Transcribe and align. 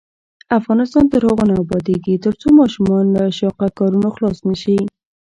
افغانستان 0.59 1.05
تر 1.11 1.21
هغو 1.27 1.45
نه 1.49 1.55
ابادیږي، 1.63 2.15
ترڅو 2.25 2.47
ماشومان 2.61 3.05
له 3.15 3.23
شاقه 3.39 3.67
کارونو 3.77 4.07
خلاص 4.15 4.37
نشي. 4.49 4.77